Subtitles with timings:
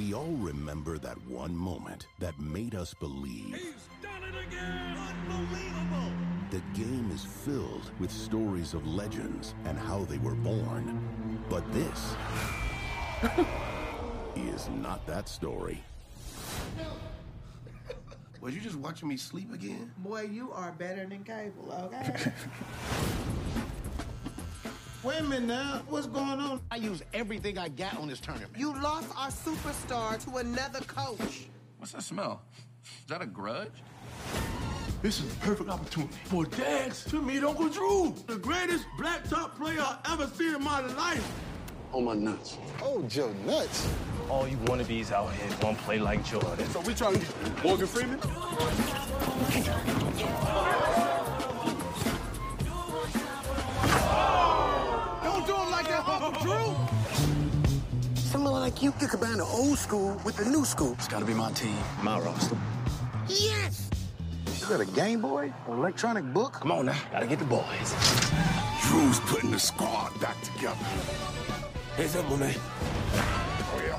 [0.00, 3.54] We all remember that one moment that made us believe.
[3.54, 4.96] He's done it again!
[4.96, 6.10] Unbelievable!
[6.50, 10.98] The game is filled with stories of legends and how they were born.
[11.50, 12.14] But this
[14.36, 15.84] is not that story.
[18.40, 19.92] Was you just watching me sleep again?
[19.98, 22.32] Boy, you are better than cable, okay?
[25.02, 25.80] Wait a minute now.
[25.88, 26.60] What's going on?
[26.70, 28.52] I use everything I got on this tournament.
[28.54, 31.46] you lost our superstar to another coach.
[31.78, 32.42] What's that smell?
[32.84, 33.72] Is that a grudge?
[35.00, 39.56] This is the perfect opportunity for Dax to meet Uncle Drew, the greatest black top
[39.58, 41.26] player I've ever seen in my life.
[41.94, 42.58] Oh, my nuts.
[42.82, 43.90] Oh, Joe nuts.
[44.28, 46.68] All you wannabes out here gonna play like Jordan.
[46.68, 48.20] So we trying to get Morgan Freeman?
[58.80, 60.92] Someone you can combine the old school with the new school.
[60.94, 62.56] It's gotta be my team, my roster.
[63.28, 63.90] Yes!
[64.58, 65.52] You got a Game Boy?
[65.66, 66.54] An electronic book?
[66.54, 67.94] Come on now, gotta get the boys.
[68.82, 70.84] Drew's putting the squad back together.
[71.96, 72.54] Heads up, Monet.
[72.56, 73.98] Oh, yeah.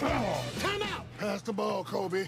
[0.00, 0.42] Come on!
[0.60, 1.04] Time out!
[1.18, 2.26] Pass the ball, Kobe.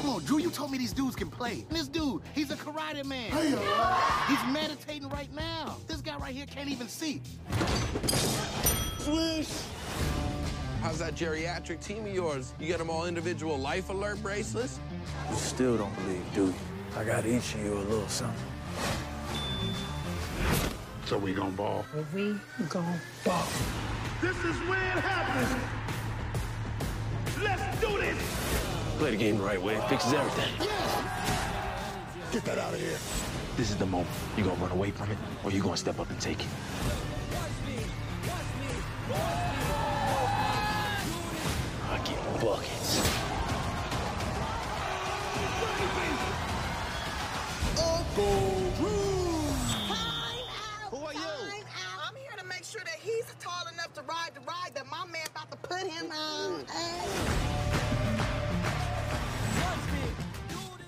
[0.00, 1.64] Come on, Drew, you told me these dudes can play.
[1.70, 3.30] This dude, he's a karate man.
[3.30, 5.76] Hey, uh, He's meditating right now.
[6.24, 7.20] This right here can't even see.
[10.80, 12.54] How's that geriatric team of yours?
[12.58, 14.80] You got them all individual life alert bracelets?
[15.28, 16.54] You still don't believe, do you?
[16.96, 18.42] I got each of you a little something.
[21.04, 21.84] so we gonna ball.
[22.14, 22.36] We
[22.70, 23.46] gonna ball.
[24.22, 25.62] This is where it happens.
[27.42, 28.16] Let's do this.
[28.98, 30.68] Play the game the right way, it fixes everything.
[32.32, 33.23] Get that out of here.
[33.56, 34.10] This is the moment.
[34.36, 36.48] You gonna run away from it, or you gonna step up and take it?
[41.88, 42.98] I get buckets.
[50.90, 51.20] Who are you?
[51.20, 55.06] I'm here to make sure that he's tall enough to ride the ride that my
[55.06, 56.64] man about to put him on.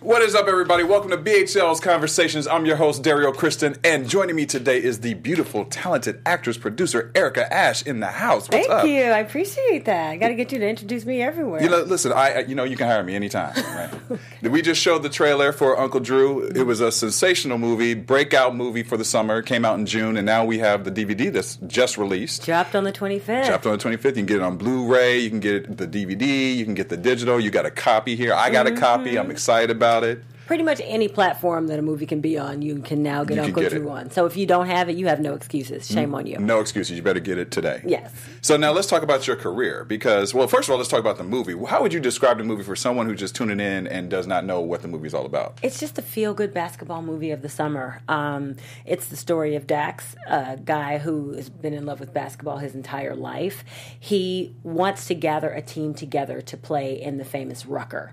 [0.06, 0.84] What is up, everybody?
[0.84, 2.46] Welcome to BHL's Conversations.
[2.46, 7.10] I'm your host, Dario Kristen, and joining me today is the beautiful, talented actress, producer,
[7.16, 8.42] Erica Ash in the house.
[8.48, 8.86] What's Thank up?
[8.86, 9.02] you.
[9.02, 10.10] I appreciate that.
[10.10, 11.60] I got to get you to introduce me everywhere.
[11.60, 13.52] You know, listen, I, you know, you can hire me anytime.
[13.66, 14.20] Right?
[14.52, 16.46] we just showed the trailer for Uncle Drew.
[16.46, 19.40] It was a sensational movie, breakout movie for the summer.
[19.40, 22.44] It Came out in June, and now we have the DVD that's just released.
[22.44, 23.46] Dropped on the 25th.
[23.46, 24.04] Dropped on the 25th.
[24.04, 25.18] You can get it on Blu-ray.
[25.18, 26.54] You can get the DVD.
[26.56, 27.40] You can get the digital.
[27.40, 28.32] You got a copy here.
[28.34, 28.76] I got Mm-hmm.
[28.76, 29.18] a copy.
[29.18, 30.22] I'm excited about it.
[30.46, 33.42] Pretty much any platform that a movie can be on, you can now get You
[33.42, 33.92] Uncle get Drew it.
[33.92, 34.10] on.
[34.12, 35.88] So if you don't have it, you have no excuses.
[35.88, 36.38] Shame on you.
[36.38, 36.96] No excuses.
[36.96, 37.82] You better get it today.
[37.84, 38.12] Yes.
[38.42, 41.18] So now let's talk about your career because, well, first of all, let's talk about
[41.18, 41.56] the movie.
[41.66, 44.44] How would you describe the movie for someone who's just tuning in and does not
[44.44, 45.58] know what the movie is all about?
[45.64, 48.00] It's just a feel good basketball movie of the summer.
[48.06, 48.54] Um,
[48.84, 52.76] it's the story of Dax, a guy who has been in love with basketball his
[52.76, 53.64] entire life.
[53.98, 58.12] He wants to gather a team together to play in the famous Rucker,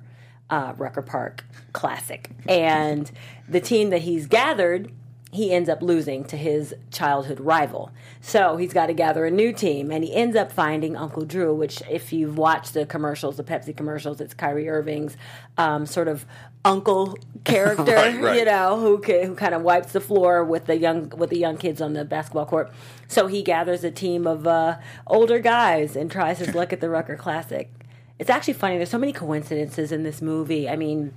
[0.53, 1.44] uh, Rucker Park
[1.74, 2.30] Classic.
[2.47, 3.09] And
[3.50, 4.91] the team that he's gathered
[5.31, 7.91] he ends up losing to his childhood rival.
[8.22, 11.56] So he's got to gather a new team, and he ends up finding Uncle Drew,
[11.56, 15.18] which, if you've watched the commercials, the Pepsi commercials, it's Kyrie Irving's
[15.58, 16.28] um, sort of
[16.64, 18.38] uncle character, Right, right.
[18.38, 21.58] you know, who who kind of wipes the floor with the young with the young
[21.58, 22.72] kids on the basketball court.
[23.08, 24.78] So he gathers a team of uh,
[25.08, 27.72] older guys and tries his luck at the Rucker Classic.
[28.19, 28.78] It's actually funny.
[28.78, 30.69] There's so many coincidences in this movie.
[30.69, 31.13] I mean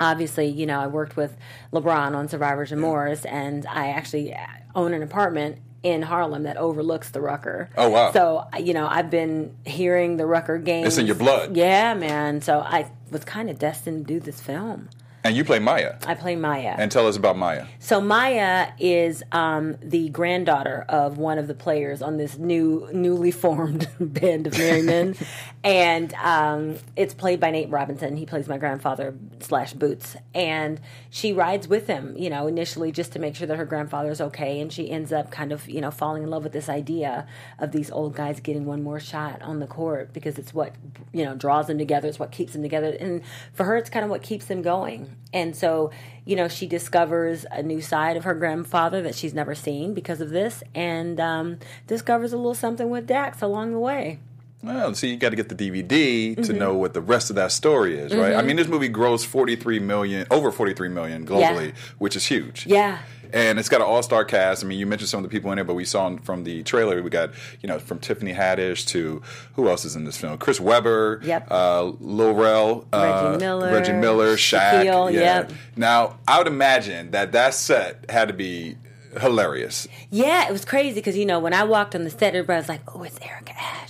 [0.00, 1.36] obviously, you know, I worked with
[1.72, 4.34] LeBron on Survivor's Remorse, and I actually
[4.74, 7.70] own an apartment in Harlem that overlooks the Rucker.
[7.76, 8.12] Oh, wow.
[8.12, 10.86] So you know, I've been hearing the Rucker game.
[10.86, 11.56] It's in your blood.
[11.56, 12.40] Yeah, man.
[12.40, 14.88] So I was kind of destined to do this film.
[15.22, 15.96] And you play Maya.
[16.06, 16.74] I play Maya.
[16.78, 17.66] And tell us about Maya.
[17.78, 23.30] So Maya is um, the granddaughter of one of the players on this new, newly
[23.30, 25.16] formed band of merry men,
[25.64, 28.16] and um, it's played by Nate Robinson.
[28.16, 30.80] He plays my grandfather slash Boots, and
[31.10, 32.16] she rides with him.
[32.16, 35.30] You know, initially just to make sure that her grandfather's okay, and she ends up
[35.30, 37.26] kind of you know falling in love with this idea
[37.58, 40.74] of these old guys getting one more shot on the court because it's what
[41.12, 42.08] you know draws them together.
[42.08, 43.20] It's what keeps them together, and
[43.52, 45.09] for her, it's kind of what keeps them going.
[45.32, 45.90] And so,
[46.24, 50.20] you know, she discovers a new side of her grandfather that she's never seen because
[50.20, 54.18] of this, and um, discovers a little something with Dax along the way.
[54.62, 56.58] Well, see, you got to get the DVD to Mhm.
[56.58, 58.34] know what the rest of that story is, right?
[58.34, 58.46] I Mhm.
[58.46, 62.66] mean, this movie grows 43 million, over 43 million globally, which is huge.
[62.66, 62.98] Yeah.
[63.32, 64.64] And it's got an all-star cast.
[64.64, 66.62] I mean, you mentioned some of the people in it, but we saw from the
[66.62, 67.30] trailer, we got,
[67.60, 69.22] you know, from Tiffany Haddish to
[69.54, 70.38] who else is in this film?
[70.38, 71.48] Chris Webber, Yep.
[71.50, 74.84] uh, Lil Rel, uh, Reggie Miller, Reggie Miller, Shaq.
[74.84, 75.20] Shaquille, yeah.
[75.20, 75.52] yep.
[75.76, 78.76] Now, I would imagine that that set had to be
[79.20, 79.88] hilarious.
[80.10, 82.68] Yeah, it was crazy because you know when I walked on the set, everybody was
[82.68, 83.89] like, "Oh, it's Erica Ash, it's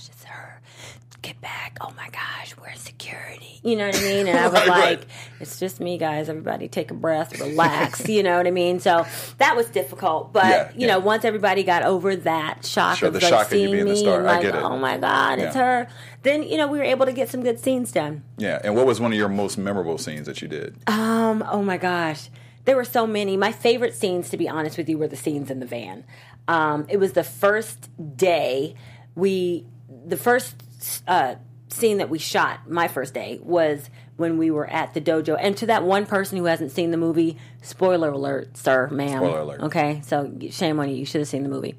[1.31, 1.77] Get back!
[1.79, 3.61] Oh my gosh, where's security?
[3.63, 4.27] You know what I mean?
[4.27, 5.05] And I was Right, like, right.
[5.39, 6.27] "It's just me, guys.
[6.27, 8.81] Everybody, take a breath, relax." you know what I mean?
[8.81, 9.05] So
[9.37, 13.13] that was difficult, but Yeah, you know, once everybody got over that shock Sure, of
[13.13, 14.19] the like shock of you seeing being the me star.
[14.19, 14.61] and I like, get it.
[14.61, 15.87] "Oh my god, it's her,"
[16.23, 18.23] then you know we were able to get some good scenes done.
[18.37, 18.59] Yeah.
[18.61, 20.75] And what was one of your most memorable scenes that you did?
[20.87, 22.29] Um, oh my gosh.
[22.65, 23.37] There were so many.
[23.37, 26.03] My favorite scenes, to be honest with you, were the scenes in the van.
[26.49, 28.75] Um, it was the first day
[29.15, 29.65] we,
[30.05, 30.55] the first
[31.07, 31.35] uh,
[31.69, 35.37] scene that we shot, my first day, was when we were at the dojo.
[35.39, 39.19] And to that one person who hasn't seen the movie, spoiler alert, sir, ma'am.
[39.19, 39.61] Spoiler alert.
[39.61, 40.95] Okay, so shame on you.
[40.95, 41.75] You should have seen the movie.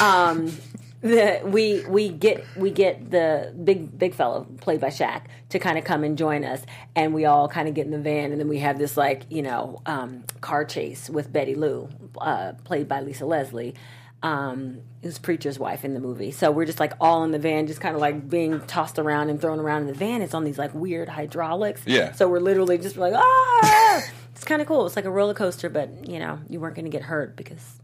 [0.00, 0.52] Um,
[1.00, 5.78] the, we we get we get the big big fellow played by Shaq to kind
[5.78, 6.62] of come and join us,
[6.94, 9.24] and we all kind of get in the van, and then we have this like
[9.30, 11.88] you know um, car chase with Betty Lou,
[12.18, 13.74] uh, played by Lisa Leslie.
[14.22, 16.30] Um, who's preacher's wife in the movie.
[16.30, 19.30] So we're just like all in the van, just kind of like being tossed around
[19.30, 20.20] and thrown around in the van.
[20.20, 21.80] It's on these like weird hydraulics.
[21.86, 22.12] Yeah.
[22.12, 24.02] So we're literally just like ah.
[24.32, 24.84] it's kind of cool.
[24.84, 27.80] It's like a roller coaster, but you know you weren't going to get hurt because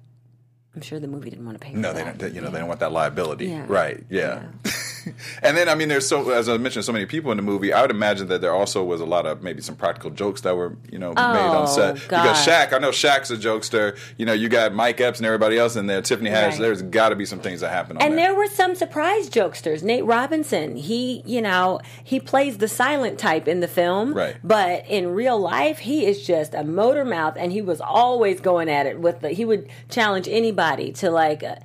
[0.75, 1.73] I'm sure the movie didn't want to pay.
[1.73, 2.19] No, they that.
[2.19, 2.35] don't.
[2.35, 3.65] You know, they don't want that liability, Yeah.
[3.67, 4.05] right?
[4.11, 4.43] Yeah.
[5.43, 7.73] and then, I mean, there's so as I mentioned, so many people in the movie.
[7.73, 10.56] I would imagine that there also was a lot of maybe some practical jokes that
[10.56, 12.23] were you know made on Oh, set God.
[12.23, 12.73] because Shaq.
[12.73, 13.97] I know Shaq's a jokester.
[14.17, 16.03] You know, you got Mike Epps and everybody else in there.
[16.03, 16.50] Tiffany Haddish.
[16.53, 16.61] Right.
[16.61, 18.29] There's got to be some things that happen And there.
[18.29, 19.82] there were some surprise jokesters.
[19.82, 24.14] Nate Robinson, he, you know, he plays the silent type in the film.
[24.14, 24.37] Right.
[24.43, 28.69] But in real life, he is just a motor mouth and he was always going
[28.69, 31.56] at it with the, he would challenge anybody to like, uh,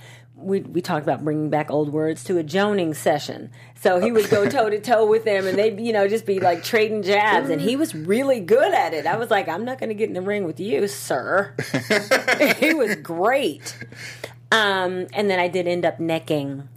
[0.41, 3.51] we, we talked about bringing back old words to a joning session.
[3.75, 6.39] So he would go toe to toe with them and they'd, you know, just be
[6.39, 7.49] like trading jabs.
[7.49, 9.05] And he was really good at it.
[9.05, 11.55] I was like, I'm not going to get in the ring with you, sir.
[12.57, 13.77] he was great.
[14.51, 16.67] Um, and then I did end up necking.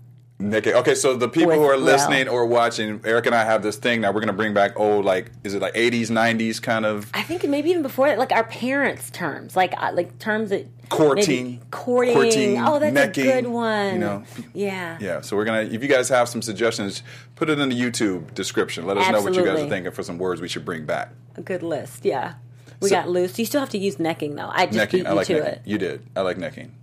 [0.40, 3.62] Nick, okay, so the people With who are listening or watching, Eric and I have
[3.62, 4.08] this thing now.
[4.08, 7.22] We're going to bring back old, like, is it like 80s, 90s kind of I
[7.22, 11.62] think maybe even before that, like our parents' terms, like uh, like terms that Courting.
[11.70, 12.14] courting.
[12.14, 13.92] Courting, oh, that's necking, a good one.
[13.94, 14.24] you know.
[14.52, 14.98] yeah.
[15.00, 15.62] Yeah, so we're gonna.
[15.62, 17.02] If you guys have some suggestions,
[17.36, 18.86] put it in the YouTube description.
[18.86, 21.10] Let us know what you guys are thinking for some words we should bring back.
[21.36, 22.04] a good list.
[22.04, 22.34] Yeah,
[22.80, 23.38] we So- got loose.
[23.38, 24.50] You still have to use necking though.
[24.52, 25.48] I just necking, beat I like to necking.
[25.52, 25.62] it.
[25.64, 26.06] You did.
[26.16, 26.74] I like necking.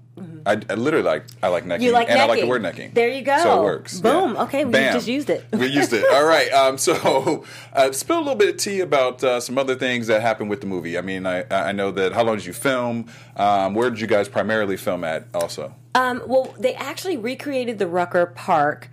[0.45, 1.25] I, I literally like.
[1.41, 1.85] I like necking.
[1.85, 2.91] You like and I like the word necking.
[2.93, 3.37] There you go.
[3.41, 3.99] So it works.
[3.99, 4.33] Boom.
[4.33, 4.43] Yeah.
[4.43, 4.93] Okay, we Bam.
[4.93, 5.45] just used it.
[5.51, 6.05] we used it.
[6.11, 6.51] All right.
[6.51, 10.21] Um, so, uh, spill a little bit of tea about uh, some other things that
[10.21, 10.97] happened with the movie.
[10.97, 12.13] I mean, I, I know that.
[12.13, 13.07] How long did you film?
[13.35, 15.27] Um, where did you guys primarily film at?
[15.33, 15.73] Also.
[15.95, 18.89] Um, well, they actually recreated the Rucker Park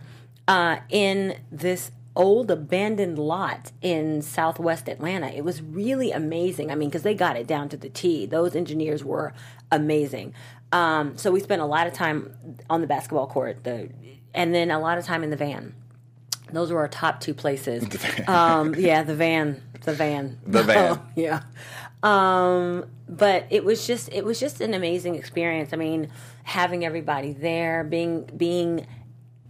[0.49, 5.29] uh, in this old abandoned lot in southwest Atlanta.
[5.29, 6.71] It was really amazing.
[6.71, 8.27] I mean, because they got it down to the T.
[8.27, 9.33] Those engineers were
[9.71, 10.35] amazing.
[10.73, 12.35] Um, so we spent a lot of time
[12.69, 13.89] on the basketball court, the,
[14.35, 15.75] and then a lot of time in the van.
[16.53, 17.85] Those were our top two places.
[18.27, 21.01] Um, yeah, the van, the van, The van.
[21.15, 21.43] yeah.
[22.03, 25.73] Um, but it was just it was just an amazing experience.
[25.73, 26.11] I mean,
[26.45, 28.87] having everybody there, being being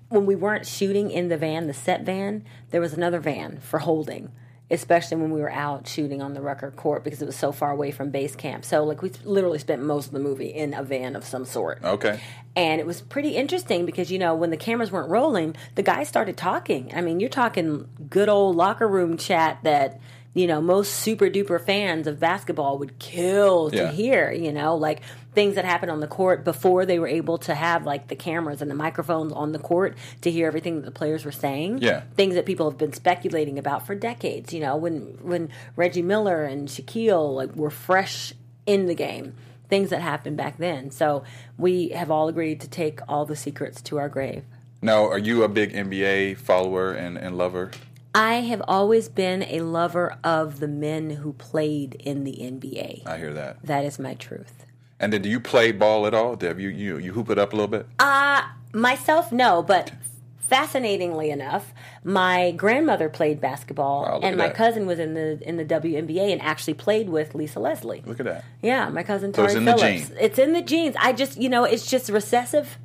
[0.09, 3.81] when we weren't shooting in the van, the set van, there was another van for
[3.81, 4.33] holding.
[4.71, 7.71] Especially when we were out shooting on the Rucker Court because it was so far
[7.71, 8.67] away from base camp.
[8.67, 11.83] So like we literally spent most of the movie in a van of some sort.
[11.83, 12.21] Okay.
[12.55, 16.09] And it was pretty interesting because, you know, when the cameras weren't rolling, the guys
[16.09, 16.93] started talking.
[16.95, 20.01] I mean, you're talking good old locker room chat that,
[20.35, 23.91] you know, most super duper fans of basketball would kill to Yeah.
[23.91, 25.01] hear, you know, like
[25.39, 28.61] things that happened on the court before they were able to have like the cameras
[28.61, 31.79] and the microphones on the court to hear everything that the players were saying.
[31.79, 32.01] Yeah.
[32.17, 36.43] Things that people have been speculating about for decades, you know, when when Reggie Miller
[36.43, 38.33] and Shaquille like were fresh
[38.67, 39.35] in the game
[39.69, 40.91] things that happened back then.
[40.91, 41.23] So
[41.57, 44.43] we have all agreed to take all the secrets to our grave.
[44.83, 47.71] Now, are you a big NBA follower and, and lover?
[48.15, 53.07] I have always been a lover of the men who played in the NBA.
[53.07, 53.63] I hear that.
[53.63, 54.65] That is my truth.
[55.01, 56.37] And then, do you play ball at all?
[56.41, 57.87] Have you you you hoop it up a little bit?
[57.99, 59.93] Uh myself no, but
[60.39, 61.73] fascinatingly enough,
[62.05, 64.57] my grandmother played basketball Wow, and my that.
[64.57, 68.03] cousin was in the in the WNBA and actually played with Lisa Leslie.
[68.07, 68.45] Look at that.
[68.63, 70.09] Yeah, my cousin So it's in the Phillips.
[70.09, 70.17] gene.
[70.21, 70.97] It's in the genes.
[70.99, 72.79] I just, you know, it's just recessive.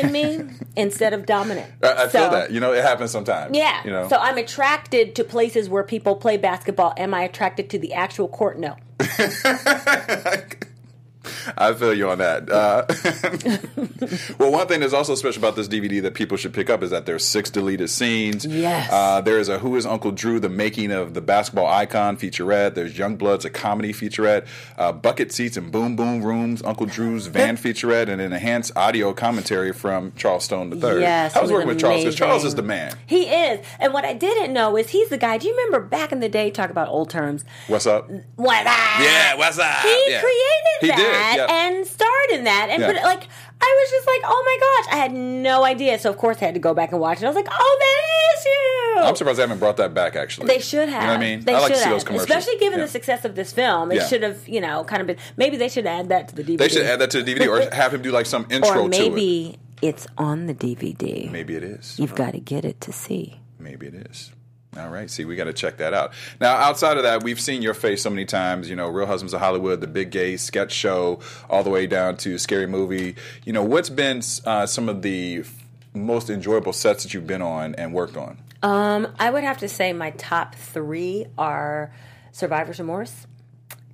[0.00, 0.40] in me
[0.76, 1.68] instead of dominant.
[1.82, 2.52] I, I feel that.
[2.52, 3.56] You know, it happens sometimes.
[3.56, 3.82] Yeah.
[3.84, 4.08] You know.
[4.08, 6.94] So I'm attracted to places where people play basketball.
[6.96, 8.60] Am I attracted to the actual court?
[8.60, 8.76] No.
[11.56, 12.50] I feel you on that.
[12.50, 12.84] Uh,
[14.38, 16.90] well, one thing that's also special about this DVD that people should pick up is
[16.90, 18.44] that there's six deleted scenes.
[18.44, 18.90] Yes.
[18.92, 22.74] Uh, there's a Who is Uncle Drew, the making of the basketball icon featurette.
[22.74, 24.46] There's Young Bloods, a comedy featurette.
[24.76, 29.12] Uh, Bucket Seats and Boom Boom Rooms, Uncle Drew's van featurette, and an enhanced audio
[29.12, 31.00] commentary from Charles Stone III.
[31.00, 32.96] Yes, I was was working with Charles because Charles is the man.
[33.06, 33.64] He is.
[33.78, 35.38] And what I didn't know is he's the guy.
[35.38, 37.44] Do you remember back in the day, talk about old terms?
[37.68, 38.08] What's up?
[38.36, 39.00] What up?
[39.00, 39.80] Yeah, what's up?
[39.82, 40.20] He Yeah.
[40.20, 40.38] created
[40.80, 42.68] He did, that and starred in that.
[42.70, 42.92] And Yeah.
[42.92, 43.22] but like
[43.64, 45.98] I was just like, oh my gosh, I had no idea.
[45.98, 47.24] So of course I had to go back and watch it.
[47.24, 49.02] I was like, oh, that is you.
[49.08, 50.16] I'm surprised they haven't brought that back.
[50.16, 51.02] Actually, They should have.
[51.02, 51.40] You know what I mean?
[51.44, 51.92] They I like should to see have.
[51.94, 52.84] those commercials, Especially given Yeah.
[52.86, 53.88] the success of this film.
[53.88, 54.06] They Yeah.
[54.08, 55.16] should have, you know, kind of been.
[55.36, 56.56] Maybe they should add that to the DVD.
[56.58, 58.74] They should add that to the DVD or have him do like some intro Or
[58.74, 58.88] to it.
[58.90, 61.30] maybe it's on the DVD.
[61.30, 61.98] Maybe it is.
[61.98, 63.40] You've got to get it to see.
[63.58, 64.32] Maybe it is.
[64.78, 65.10] All right.
[65.10, 66.14] See, we got to check that out.
[66.40, 68.70] Now, outside of that, we've seen your face so many times.
[68.70, 72.16] You know, Real Husbands of Hollywood, the Big Gay sketch show, all the way down
[72.18, 73.16] to Scary Movie.
[73.44, 75.44] You know, what's been uh, some of the
[75.92, 78.38] most enjoyable sets that you've been on and worked on?
[78.62, 81.92] Um, I would have to say my top three are
[82.30, 83.26] Survivor's Remorse,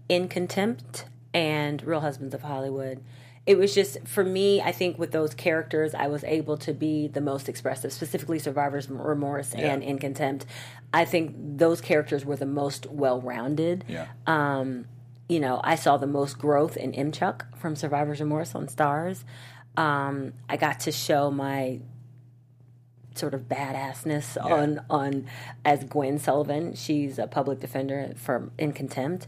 [0.08, 3.02] In Contempt, and Real Husbands of Hollywood.
[3.48, 4.60] It was just for me.
[4.60, 7.92] I think with those characters, I was able to be the most expressive.
[7.94, 9.72] Specifically, Survivor's Remorse Yeah.
[9.72, 10.44] and In Contempt.
[10.92, 13.84] I think those characters were the most well-rounded.
[13.88, 14.06] Yeah.
[14.26, 14.84] Um,
[15.30, 19.24] you know, I saw the most growth in M-Chuck from Survivor's Remorse on Starz.
[19.78, 21.80] Um, I got to show my
[23.14, 25.26] sort of badassness on on
[25.64, 26.74] as Gwen Sullivan.
[26.74, 29.26] She's a public defender for in contempt.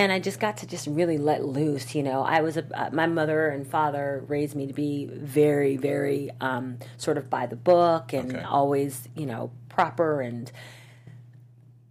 [0.00, 2.22] And I just got to just really let loose, you know.
[2.22, 6.78] I was a, uh, my mother and father raised me to be very, very um,
[6.96, 8.42] sort of by the book and Okay.
[8.42, 10.50] always, you know, proper and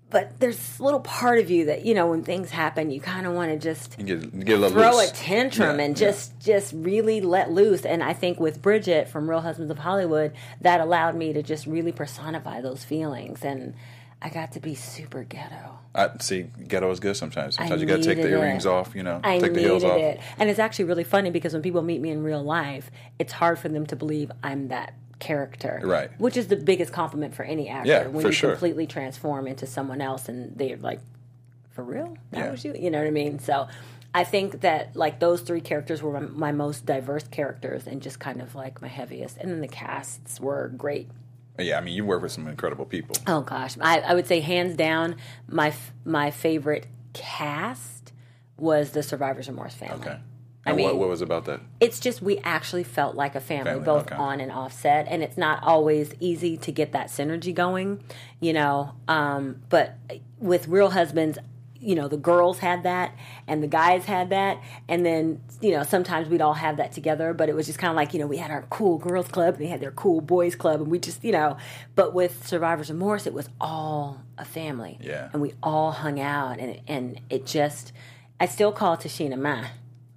[0.10, 3.28] but there's this little part of you that you know when things happen you kind
[3.28, 5.12] of want to just get, get a throw loose.
[5.12, 6.08] a tantrum Yeah, and yeah.
[6.08, 10.34] just just really let loose and i think with bridget from real husbands of hollywood
[10.62, 13.76] that allowed me to just really personify those feelings and
[14.22, 17.58] i got to be super ghetto I, see, ghetto is good sometimes.
[17.58, 18.70] I Sometimes you got to take the earrings it.
[18.70, 19.98] off, you know, I take the heels off.
[19.98, 23.34] it and it's actually really funny because when people meet me in real life it's
[23.34, 26.12] hard for them to believe i'm that character Right.
[26.20, 28.52] which is the biggest compliment for any actor Yeah, when you sure.
[28.52, 31.00] completely transform into someone else and they're like
[31.72, 32.52] for real that Yeah.
[32.52, 33.68] was you you know what i mean so
[34.14, 38.20] i think that like those three characters were my, my most diverse characters and just
[38.20, 41.10] kind of like my heaviest and then the casts were great
[41.60, 43.16] Yeah, I mean, you work with some incredible people.
[43.28, 45.16] oh gosh i, I would say hands down
[45.48, 48.12] my f- my favorite cast
[48.58, 50.18] was the survivors remorse family Okay.
[50.66, 51.62] I And mean- what, what was about that?
[51.80, 54.16] it's just we actually felt like a family, Family, both okay.
[54.16, 58.04] on and offset, and it's not always easy to get that synergy going,
[58.42, 58.94] you know.
[59.08, 59.96] Um, but
[60.38, 61.40] with Real Husbands,
[61.82, 63.16] you know, the girls had that,
[63.48, 67.34] and the guys had that, and then you know sometimes we'd all have that together.
[67.34, 69.56] But it was just kind of like you know we had our cool girls club,
[69.56, 71.58] and they had their cool boys club, and we just you know.
[71.96, 75.30] But with Survivors of Remorse, it was all a family, Yeah.
[75.34, 77.94] and we all hung out, and and it just.
[78.42, 79.66] I still call Tichina Ma.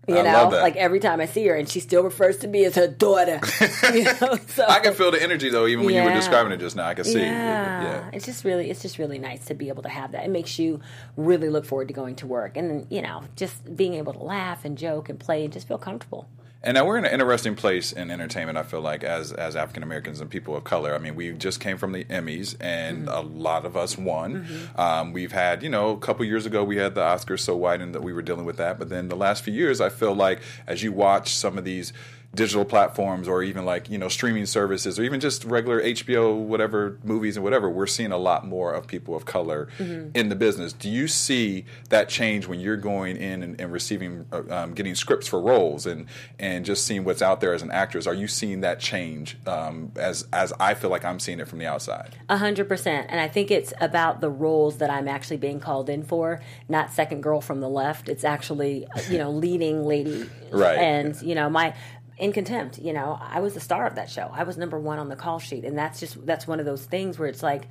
[0.09, 2.64] You I know, like every time I see her, and she still refers to me
[2.64, 3.40] as her daughter.
[3.94, 6.59] you know, so I can feel the energy though, even when you were describing it
[6.59, 6.87] just now.
[6.88, 7.21] I can see.
[7.21, 7.82] yeah.
[7.82, 8.11] Yeah.
[8.12, 10.25] it's just really, it's just really nice to be able to have that.
[10.25, 10.80] It makes you
[11.16, 14.23] really look forward to going to work, and then you know, just being able to
[14.23, 16.28] laugh and joke and play and just feel comfortable.
[16.64, 18.57] And now we're in an interesting place in entertainment.
[18.57, 20.95] I feel like as as African Americans and people of color.
[20.95, 24.47] I mean, we just came from the Emmys, and a lot of us won.
[24.76, 27.81] Um, we've had, you know, a couple years ago we had the Oscars so white,
[27.81, 28.78] and that we were dealing with that.
[28.78, 31.92] But then the last few years, I feel like as you watch some of these
[32.34, 36.98] digital platforms or even like you know streaming services or even just regular HBO whatever
[37.04, 40.72] movies and whatever we're seeing a lot more of people of color in the business
[40.72, 44.94] do you see that change when you're going in and, and receiving uh, um, getting
[44.94, 46.06] scripts for roles and
[46.38, 49.92] and just seeing what's out there as an actress are you seeing that change um,
[49.96, 53.06] as as I feel like I'm seeing it from the outside A hundred percent.
[53.10, 56.92] And I think it's about the roles that I'm actually being called in for, not
[56.92, 58.08] second girl from the left.
[58.08, 60.28] It's actually, you know, leading lady.
[60.50, 60.78] Right.
[60.78, 61.74] And, you know, my
[62.22, 64.30] in contempt, you know, I was the star of that show.
[64.32, 65.64] I was number one on the call sheet.
[65.64, 67.64] And that's just that's one of those things where it's like,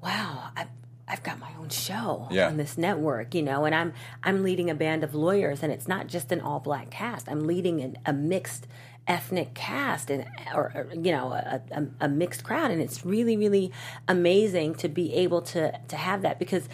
[0.00, 0.66] wow, I
[1.08, 2.46] I've got my own show Yeah.
[2.46, 3.92] on this network, you know, and I'm
[4.22, 7.28] I'm leading a band of lawyers and it's not just an all black cast.
[7.28, 8.68] I'm leading an, a mixed
[9.08, 13.36] ethnic cast and or, or, you know a, a, a mixed crowd and it's really
[13.36, 13.72] really
[14.06, 16.68] amazing to be able to to have that because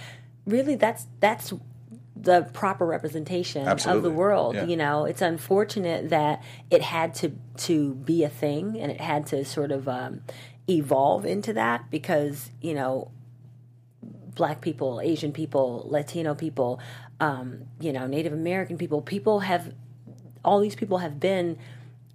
[0.44, 1.54] really that's that's
[2.18, 4.54] the proper representation of the world.
[4.54, 4.64] Yeah.
[4.64, 9.26] You know, it's unfortunate that it had to to be a thing and it had
[9.26, 10.22] to sort of um,
[10.68, 13.10] evolve into that because you know
[14.34, 16.78] black people, Asian people, Latino people,
[17.20, 19.72] um, you know, Native American people, people have
[20.44, 21.58] all these people have been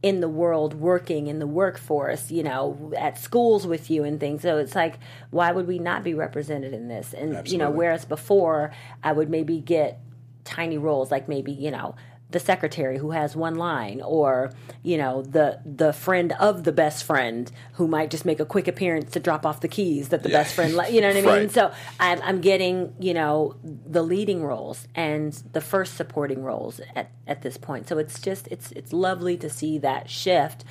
[0.03, 4.41] in the world working in the workforce, you know, at schools with you and things.
[4.41, 4.97] So it's like,
[5.29, 7.13] why would we not be represented in this?
[7.13, 8.71] And you know, whereas before
[9.03, 9.99] I would maybe get
[10.43, 11.95] tiny roles, like maybe you know
[12.31, 14.51] the secretary who has one line, or
[14.83, 18.67] you know the the friend of the best friend who might just make a quick
[18.67, 20.39] appearance to drop off the keys that the Yeah.
[20.39, 21.25] best friend, you know what I mean?
[21.25, 21.51] Right.
[21.51, 27.11] So I'm, I'm getting you know the leading roles and the first supporting roles at,
[27.27, 27.87] at this point.
[27.87, 30.63] So it's just it's it's lovely to see that shift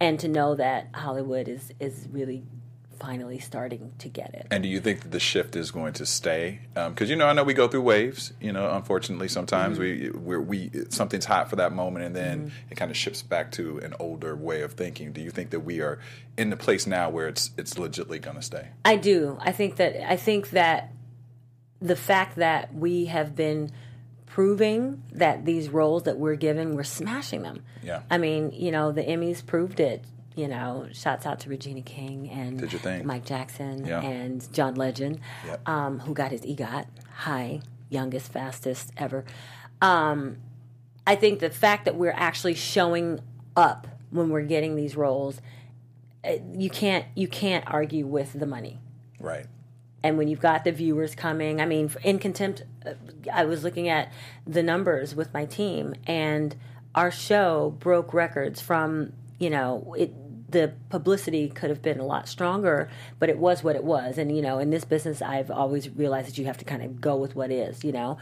[0.00, 2.44] and to know that Hollywood is is really
[2.98, 4.46] finally starting to get it.
[4.50, 6.60] And do you think that the shift is going to stay?
[6.76, 8.32] Um, because you know, I know we go through waves.
[8.40, 10.18] You know, unfortunately, sometimes mm-hmm.
[10.18, 12.70] we we're, we something's hot for that moment, and then mm-hmm.
[12.70, 15.12] it kind of shifts back to an older way of thinking.
[15.12, 15.98] Do you think that we are
[16.36, 18.68] in the place now where it's it's legitly going to stay?
[18.84, 19.38] I do.
[19.40, 20.92] I think that I think that
[21.80, 23.70] the fact that we have been
[24.26, 27.64] proving that these roles that we're given, we're smashing them.
[27.82, 28.02] Yeah.
[28.10, 30.04] I mean, you know, the Emmys proved it.
[30.36, 33.04] You know, shouts out to Regina King and Did you think?
[33.04, 34.00] Mike Jackson Yeah.
[34.02, 35.68] and John Legend, Yep.
[35.68, 39.24] um, who got his EGOT high, youngest, fastest ever.
[39.82, 40.36] Um,
[41.06, 43.20] I think the fact that we're actually showing
[43.56, 45.40] up when we're getting these roles,
[46.24, 48.78] uh, you can't you can't argue with the money
[49.20, 49.46] Right.
[50.02, 52.94] and when you've got the viewers coming i mean in contempt uh,
[53.32, 54.12] i was looking at
[54.44, 56.56] the numbers with my team and
[56.96, 60.12] our show broke records from you know it
[60.50, 64.34] the publicity could have been a lot stronger but it was what it was and
[64.34, 67.16] you know in this business i've always realized that you have to kind of go
[67.16, 68.16] with what is you know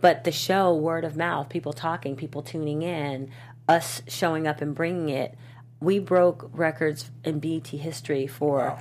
[0.00, 3.28] but the show word of mouth people talking people tuning in
[3.68, 5.34] us showing up and bringing it
[5.80, 8.80] we broke records in BET history for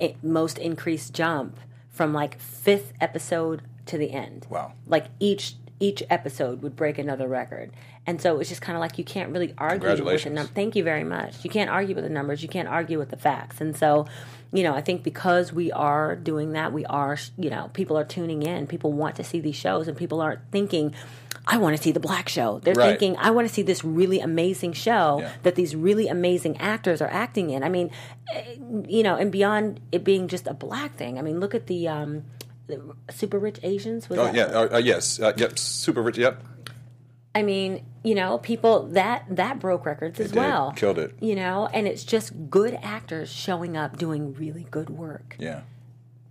[0.00, 1.58] i- most increased jump
[1.90, 4.46] from like fifth episode to the end.
[4.48, 4.72] Wow.
[4.86, 7.72] Like each each episode would break another record.
[8.06, 10.52] And so it's just kind of like you can't really argue with the numbers.
[10.54, 11.44] Thank you very much.
[11.44, 12.40] You can't argue with the numbers.
[12.42, 13.60] You can't argue with the facts.
[13.60, 14.06] And so,
[14.52, 18.04] you know, I think because we are doing that, we are, you know, people are
[18.04, 18.68] tuning in.
[18.68, 20.94] People want to see these shows, and people aren't thinking,
[21.48, 22.60] I want to see the black show.
[22.62, 22.90] They're Right.
[22.98, 25.30] thinking, I want to see this really amazing show Yeah.
[25.42, 27.64] that these really amazing actors are acting in.
[27.64, 27.90] I mean,
[28.32, 28.54] eh,
[28.86, 31.18] you know, and beyond it being just a black thing.
[31.18, 32.51] I mean, look at the, um, the
[33.10, 34.08] super rich Asians.
[34.08, 34.44] Was Oh that- yeah.
[34.44, 35.20] Uh, uh, yes.
[35.20, 35.58] Uh, yep.
[35.58, 36.18] Super rich.
[36.18, 36.42] Yep.
[37.34, 40.36] I mean, you know, people that that broke records as did.
[40.38, 40.72] well.
[40.76, 41.14] Killed it.
[41.20, 45.36] You know, and it's just good actors showing up doing really good work.
[45.38, 45.62] Yeah.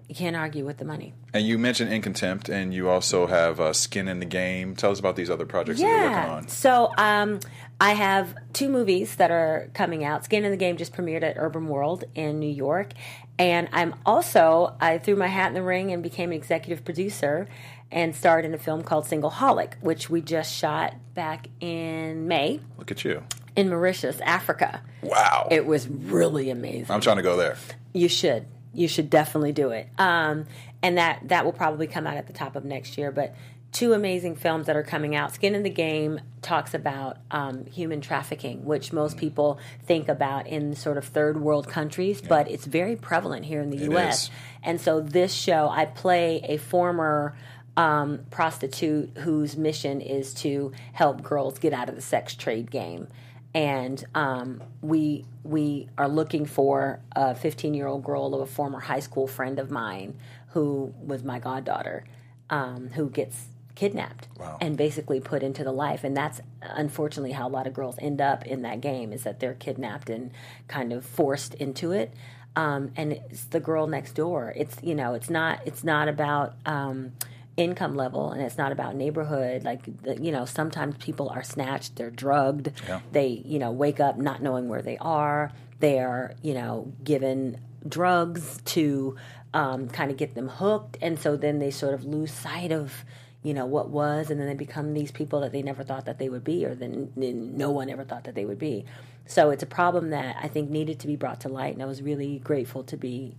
[0.07, 1.13] You can't argue with the money.
[1.33, 4.75] And you mentioned In Contempt, and you also have uh, Skin in the Game.
[4.75, 6.47] Tell us about these other projects that you're working on.
[6.49, 7.39] So um,
[7.81, 10.23] I have two movies that are coming out.
[10.23, 12.93] Skin in the Game just premiered at Urbanworld in New York,
[13.39, 17.47] and I'm also I threw my hat in the ring and became an executive producer
[17.91, 22.59] and starred in a film called Single Holic, which we just shot back in May
[22.77, 23.23] Look at you.
[23.55, 24.81] in Mauritius, Africa.
[25.01, 25.47] Wow.
[25.49, 26.85] It was really amazing.
[26.91, 27.57] I'm trying to go there.
[27.93, 28.45] You should.
[28.73, 29.89] You should definitely do it.
[29.97, 30.45] Um,
[30.83, 33.11] and that that will probably come out at the top of next year.
[33.11, 33.35] But
[33.71, 35.33] two amazing films that are coming out.
[35.33, 40.75] Skin in the Game talks about um, human trafficking, which most people think about in
[40.75, 44.23] sort of third world countries, but it's very prevalent here in the It U.S.
[44.23, 44.31] is.
[44.61, 47.35] And so this show, I play a former
[47.77, 53.07] um, prostitute whose mission is to help girls get out of the sex trade game.
[53.53, 58.79] And um, we we are looking for a 15 year old girl of a former
[58.79, 60.17] high school friend of mine
[60.49, 62.05] who was my goddaughter,
[62.49, 64.57] um, who gets kidnapped Wow.
[64.61, 66.03] and basically put into the life.
[66.03, 69.39] And that's unfortunately how a lot of girls end up in that game is that
[69.39, 70.31] they're kidnapped and
[70.67, 72.13] kind of forced into it.
[72.55, 74.53] Um, and it's the girl next door.
[74.55, 77.13] It's you know, it's not it's not about um,
[77.57, 79.63] income level and it's not about neighborhood.
[79.63, 82.99] Like the, you know, sometimes people are snatched, they're drugged, Yeah.
[83.13, 85.51] they you know wake up not knowing where they are.
[85.79, 89.15] They are you know given drugs to
[89.53, 93.03] um, kind of get them hooked, and so then they sort of lose sight of
[93.43, 96.19] you know what was, and then they become these people that they never thought that
[96.19, 98.85] they would be, or then no one ever thought that they would be.
[99.25, 101.85] So it's a problem that I think needed to be brought to light, and I
[101.85, 103.35] was really grateful to be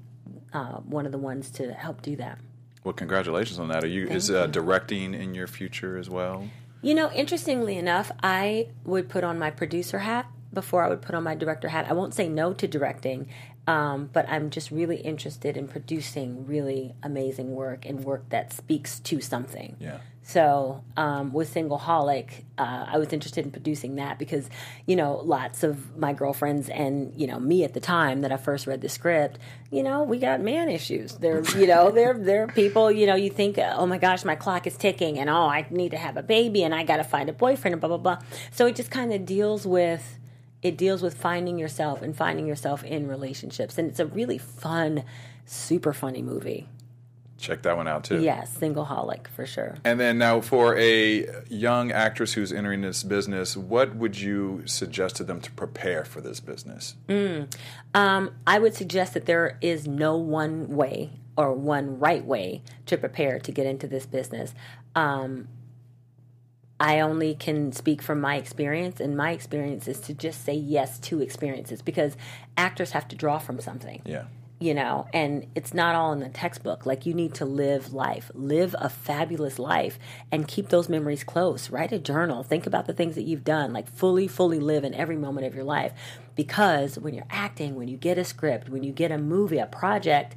[0.53, 2.39] uh, one of the ones to help do that.
[2.85, 3.85] Well, congratulations on that.
[3.85, 6.49] Are you is uh, directing in your future as well?
[6.81, 11.15] You know, interestingly enough, I would put on my producer hat before I would put
[11.15, 11.87] on my director hat.
[11.89, 13.29] I won't say no to directing,
[13.67, 19.01] um, but I'm just really interested in producing really amazing work and work that speaks
[19.01, 19.77] to something.
[19.79, 19.99] Yeah.
[20.25, 24.49] So um, with Single Holic, uh, I was interested in producing that because,
[24.87, 28.37] you know, lots of my girlfriends and you know me at the time that I
[28.37, 29.39] first read the script,
[29.71, 31.15] you know, we got man issues.
[31.17, 32.91] They're, you know, they're they're people.
[32.91, 35.91] You know, you think, oh my gosh, my clock is ticking, and oh, I need
[35.91, 38.19] to have a baby, and I got to find a boyfriend, and blah blah blah.
[38.53, 40.21] So it just kind of deals with
[40.63, 45.05] it deals with finding yourself and finding yourself in relationships, and it's a really fun,
[45.45, 46.69] super funny movie.
[47.43, 48.23] Check that one out too.
[48.23, 49.75] Yes, Single Holic for sure.
[49.85, 55.17] And then now, for a young actress who's entering this business, what would you suggest
[55.17, 56.95] to them to prepare for this business?
[57.09, 57.53] Mm.
[57.95, 62.97] Um, I would suggest that there is no one way or one right way to
[62.97, 64.55] prepare to get into this business.
[64.95, 65.49] Um,
[66.83, 70.99] I only can speak from my experience, and my experience is to just say yes
[70.99, 72.17] to experiences because
[72.57, 74.25] actors have to draw from something Yeah.
[74.59, 76.85] you know, and it's not all in the textbook.
[76.85, 79.97] Like you need to live life, live a fabulous life,
[80.33, 81.71] and keep those memories close.
[81.71, 82.43] Write a journal.
[82.43, 83.73] Think about the things that you've done.
[83.73, 85.93] Like fully, fully live in every moment of your life.
[86.35, 89.67] Because when you're acting, when you get a script, when you get a movie, a
[89.67, 90.35] project,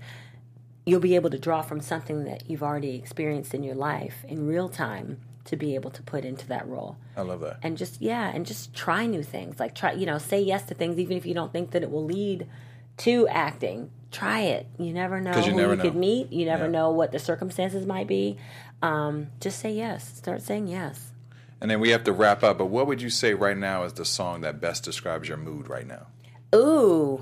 [0.86, 4.46] you'll be able to draw from something that you've already experienced in your life in
[4.46, 7.60] real time to be able to put into that role I love that.
[7.64, 10.74] and just yeah and just try new things like try you know say yes to
[10.74, 12.48] things even if you don't think that it will lead
[12.98, 16.66] to acting try it you never know you who never you could meet you never
[16.66, 16.72] Yeah.
[16.72, 18.38] know what the circumstances might be
[18.82, 21.12] um, just say yes start saying yes
[21.62, 22.58] And then we have to wrap up.
[22.58, 25.68] But what would you say right now is the song that best describes your mood
[25.70, 26.08] right now?
[26.54, 27.22] ooh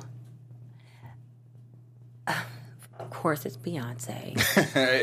[2.27, 4.33] of course it's beyonce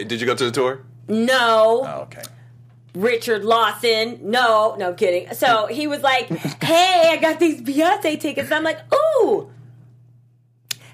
[0.08, 0.80] Did you go to the tour?
[1.08, 2.22] no Oh, okay.
[2.94, 4.18] Richard Lawson.
[4.22, 5.32] No, no I'm kidding.
[5.34, 6.28] So he was like,
[6.62, 9.50] "Hey, I got these Beyonce tickets." I'm like, "Ooh."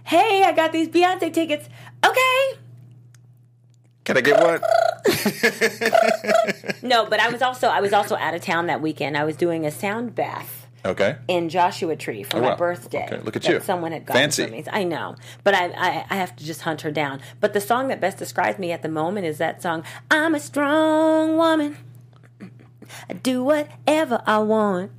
[0.04, 1.68] Hey, I got these Beyonce tickets.
[2.04, 2.58] Okay.
[4.04, 4.60] Can I get one?
[6.82, 9.16] No, but I was also I was also out of town that weekend.
[9.16, 11.16] I was doing a sound bath Okay.
[11.28, 12.56] in Joshua Tree for Oh, my wow.
[12.56, 13.04] birthday.
[13.06, 13.60] Okay, look at you.
[13.60, 14.44] Someone had gotten Fancy.
[14.44, 14.64] for me.
[14.70, 17.20] I know, but I, I I have to just hunt her down.
[17.40, 19.84] But the song that best describes me at the moment is that song.
[20.10, 21.76] I'm a strong woman.
[23.10, 24.92] I do whatever I want.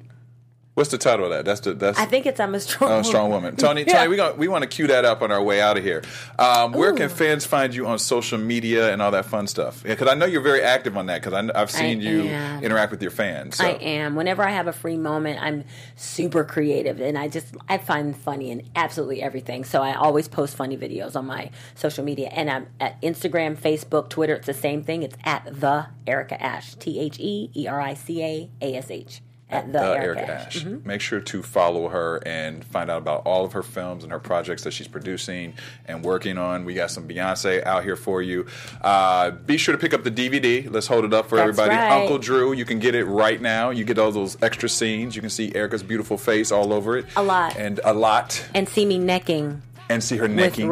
[0.78, 1.44] What's the title of that?
[1.44, 1.98] That's the that's.
[1.98, 2.92] I think it's I'm a strong.
[2.92, 3.56] Oh, strong woman.
[3.56, 3.94] Tony, Yeah.
[3.94, 6.04] Tony, we gonna, we want to cue that up on our way out of here.
[6.38, 9.82] Um, where can fans find you on social media and all that fun stuff?
[9.82, 11.24] Because I know you're very active on that.
[11.24, 12.64] Because I've seen I you am.
[12.64, 13.56] interact with your fans.
[13.56, 13.66] So.
[13.66, 14.14] I am.
[14.14, 15.64] Whenever I have a free moment, I'm
[15.96, 19.64] super creative, and I just I find funny in absolutely everything.
[19.64, 24.10] So I always post funny videos on my social media, and I'm at Instagram, Facebook,
[24.10, 24.36] Twitter.
[24.36, 25.02] It's the same thing.
[25.02, 26.76] It's at the Erica Ash.
[26.76, 29.22] T H E E R I C A A S H.
[29.50, 30.58] At the uh, Erica, Erica Ash.
[30.58, 30.64] Ash.
[30.66, 30.86] Mhm.
[30.86, 34.20] Make sure to follow her and find out about all of her films and her
[34.20, 35.54] projects that she's producing
[35.86, 36.66] and working on.
[36.66, 38.46] We got some Beyonce out here for you.
[38.82, 40.70] Uh, be sure to pick up the DVD.
[40.70, 41.78] Let's hold it up for That's everybody.
[41.78, 41.92] right.
[42.02, 43.70] Uncle Drew, you can get it right now.
[43.70, 45.16] You get all those extra scenes.
[45.16, 47.06] You can see Erica's beautiful face all over it.
[47.16, 47.56] A lot.
[47.56, 48.46] And a lot.
[48.54, 49.62] And see me necking.
[49.90, 50.70] And see her With necking.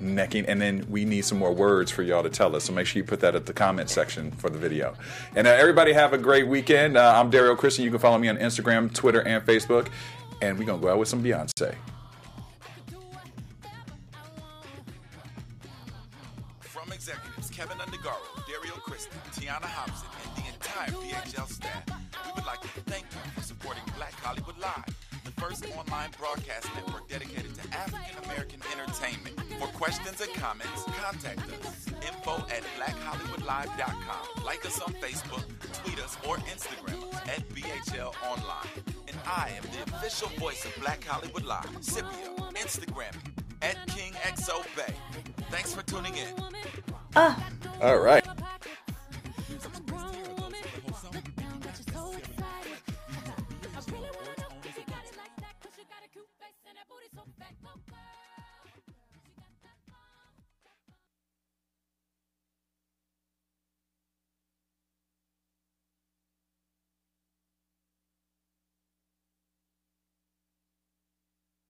[0.00, 0.44] Necking.
[0.46, 2.64] And then we need some more words for y'all to tell us.
[2.64, 4.94] So make sure you put that at the comment section for the video.
[5.34, 6.96] And uh, everybody have a great weekend.
[6.96, 7.84] Uh, I'm Daryl Christian.
[7.84, 9.88] You can follow me on Instagram, Twitter, and Facebook.
[10.42, 11.74] And we're going to go out with some Beyonce.
[16.60, 21.84] From executives Kevin Undergaro, Dario Christie, Tiana Hobson, and the entire BHL staff,
[22.26, 24.84] we would like to thank you for supporting Black Hollywood Live,
[25.24, 26.87] the first online broadcast network
[28.88, 29.38] entertainment.
[29.58, 31.86] For questions and comments, contact us.
[32.06, 34.44] Info at blackhollywoodlive.com.
[34.44, 35.44] Like us on Facebook,
[35.82, 38.84] tweet us, or Instagram at BHL Online.
[39.08, 44.64] And I am the official voice of Black Hollywood Live, Scipio, Instagram me at KingXO
[44.76, 44.94] Bay.
[45.50, 46.34] Thanks for tuning in.
[47.16, 47.42] Ah.
[47.80, 48.24] All right.